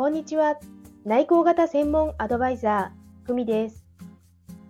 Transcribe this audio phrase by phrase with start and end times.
[0.00, 0.56] こんにちは。
[1.04, 3.84] 内向型専門アドバイザー、ふみです。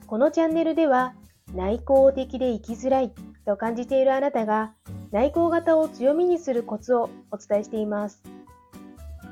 [0.09, 1.15] このチャンネルでは、
[1.55, 3.13] 内向的で生きづらい
[3.47, 4.75] と感じているあなたが、
[5.13, 8.25] 内向型を強みにするコツをお伝えしています。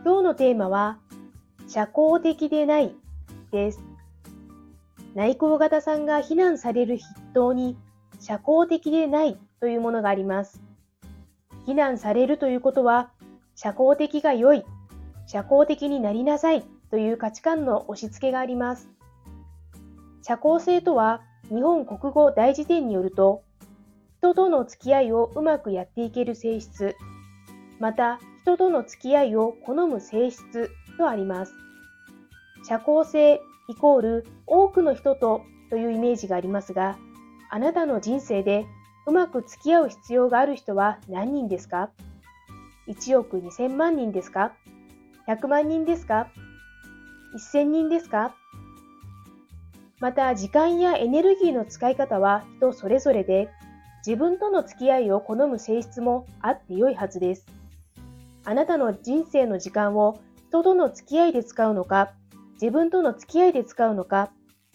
[0.05, 1.01] 今日のテーマは、
[1.67, 2.95] 社交的でない
[3.51, 3.81] です。
[5.17, 7.77] 内向型さんが非難される筆頭に、
[8.21, 10.63] 社交的でないというものがあります。
[11.67, 13.11] 非難されるということは、
[13.57, 14.65] 社交的が良い
[15.29, 18.89] 社交的になりなさいという価値観の押し付けがあります。
[20.23, 21.21] 社交性とは
[21.51, 23.43] 日本国語大辞典によると、
[24.21, 26.97] 人との付き合いをうまくやっていける性質、
[27.79, 31.53] また人との付き合いを好む性質とあります。
[32.67, 36.97] 社交性イコール多くの人とというイメージがありますが、
[37.51, 38.65] あなたの人生で
[39.07, 41.91] うまく付き合う必要がある人は何人ですか
[42.89, 44.53] ?1 億2000万人ですか？
[45.29, 46.29] 100万人ですか
[47.37, 48.35] ?1000 人ですか？
[50.01, 53.51] また、時間やエネルギーの使い方は人それぞれで、
[54.07, 57.45] 自分との付き合いを好む性質もあって良いはずです。
[58.47, 62.13] あなたの人生の時間を人との付き合いで使うのか、
[62.55, 64.31] 自分との付き合いで使うのか、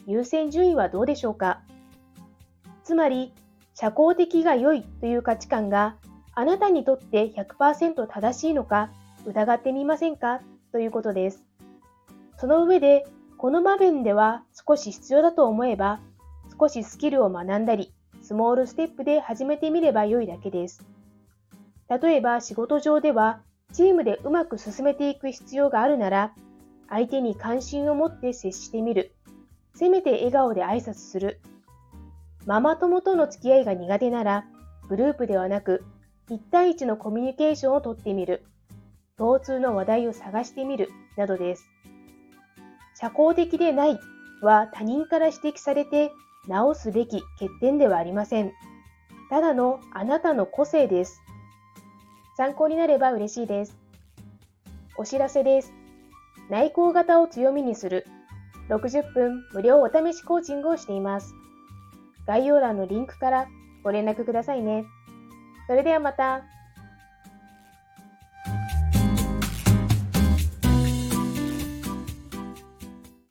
[0.06, 1.62] 優先順位はどうでしょうか？
[2.84, 3.34] つまり、
[3.73, 5.95] 社交的が良いという価値観が
[6.36, 8.92] あなたにとって100%正しいのか
[9.26, 10.42] 疑ってみませんか？
[10.72, 11.44] ということです。
[12.38, 13.06] その上で、
[13.38, 16.02] この場面では少し必要だと思えば、
[16.60, 20.86] 少しスキルを学んだり、スモールステップで始めてみれば良いだけです。
[21.90, 26.34] 例えば仕事上では、チームでうまく進めていく必要があるなら、
[26.90, 29.16] 相手に関心を持って接してみる。
[29.76, 31.40] せめて笑顔で挨拶する。
[32.46, 34.46] ママ友との付き合いが苦手なら、
[34.90, 35.84] グループではなく、
[36.30, 38.46] 1対1のコミュニケーションをとってみる。
[39.17, 41.69] 共通の話題を探してみるなどです。
[42.95, 43.99] 社交的でない
[44.42, 46.11] は他人から指摘されて
[46.48, 48.52] 直すべき欠点ではありません。
[49.30, 51.21] ただのあなたの個性です。
[52.38, 53.77] 参考になれば嬉しいです。
[54.98, 55.73] お知らせです。
[56.49, 58.05] 内向型を強みにする
[58.70, 61.33] 60分無料お試しコーチングをしています。
[62.26, 63.48] 概要欄のリンクから
[63.83, 64.86] ご連絡くださいね。
[65.67, 66.52] それではまた。